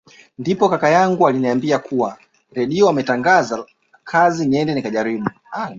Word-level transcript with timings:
Ndipo 0.39 0.69
kaka 0.69 0.89
yangu 0.89 1.27
aliniambia 1.27 1.79
kuwa 1.79 2.17
Redio 2.51 2.85
wametangaza 2.85 3.65
kazi 4.03 4.45
niende 4.47 4.73
nikajaribu 4.75 5.29